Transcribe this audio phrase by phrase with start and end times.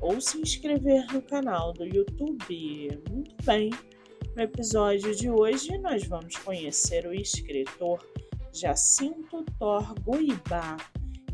[0.00, 3.02] ou se inscrever no canal do YouTube.
[3.10, 3.70] Muito bem,
[4.34, 8.04] no episódio de hoje nós vamos conhecer o escritor
[8.52, 10.76] Jacinto Thor Goibá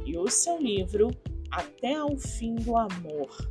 [0.04, 1.10] e o seu livro
[1.50, 3.50] Até ao Fim do Amor.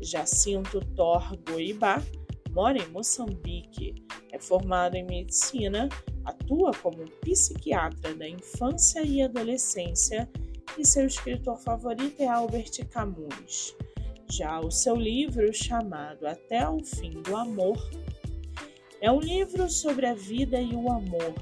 [0.00, 2.02] Jacinto Thor Goibá
[2.50, 3.94] mora em Moçambique,
[4.32, 5.88] é formado em medicina,
[6.24, 10.28] atua como psiquiatra da infância e adolescência
[10.78, 13.76] e seu escritor favorito é Albert Camus.
[14.28, 17.78] Já o seu livro, chamado Até o Fim do Amor,
[19.00, 21.34] é um livro sobre a vida e o amor,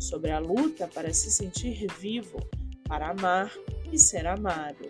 [0.00, 2.40] sobre a luta para se sentir vivo,
[2.88, 3.52] para amar
[3.92, 4.88] e ser amado.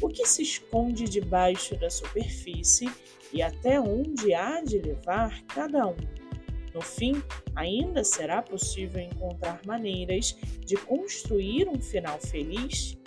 [0.00, 2.90] O que se esconde debaixo da superfície
[3.32, 5.96] e até onde há de levar cada um.
[6.74, 7.22] No fim,
[7.54, 12.98] ainda será possível encontrar maneiras de construir um final feliz?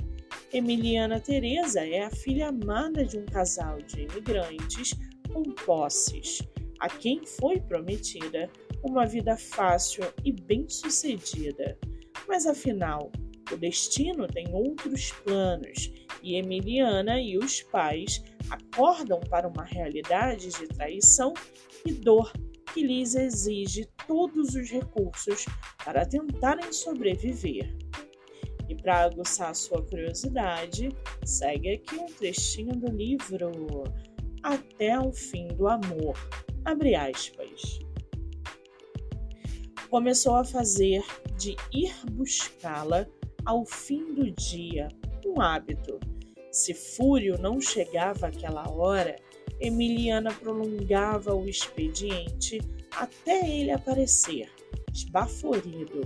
[0.58, 4.96] Emiliana Teresa é a filha amada de um casal de imigrantes
[5.32, 6.42] com posses,
[6.80, 8.50] a quem foi prometida
[8.84, 11.78] uma vida fácil e bem-sucedida.
[12.28, 13.12] Mas afinal,
[13.52, 15.92] o destino tem outros planos
[16.24, 21.36] e Emiliana e os pais acordam para uma realidade de traição
[21.86, 22.34] e dor
[22.74, 25.46] que lhes exige todos os recursos
[25.86, 27.78] para tentarem sobreviver.
[28.70, 30.90] E para aguçar sua curiosidade,
[31.26, 33.84] segue aqui um trechinho do livro
[34.44, 36.18] Até o Fim do Amor.
[36.66, 37.80] Abre aspas.
[39.90, 41.02] Começou a fazer
[41.38, 43.08] de ir buscá-la
[43.46, 44.90] ao fim do dia
[45.38, 46.00] um hábito.
[46.52, 49.16] Se Fúrio não chegava àquela hora,
[49.60, 52.60] Emiliana prolongava o expediente
[52.92, 54.50] até ele aparecer,
[54.94, 56.02] esbaforido.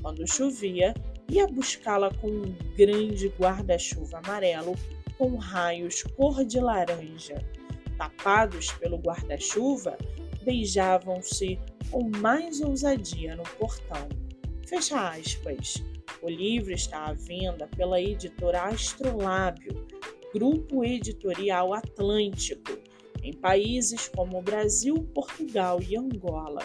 [0.00, 0.92] Quando chovia,
[1.32, 4.74] ia buscá-la com um grande guarda-chuva amarelo
[5.16, 7.42] com raios cor de laranja.
[7.96, 9.96] Tapados pelo guarda-chuva,
[10.42, 11.58] beijavam-se
[11.90, 14.08] com mais ousadia no portão.
[14.66, 15.82] Fecha aspas.
[16.20, 19.86] O livro está à venda pela editora Astrolábio,
[20.34, 22.78] grupo editorial Atlântico,
[23.22, 26.62] em países como Brasil, Portugal e Angola.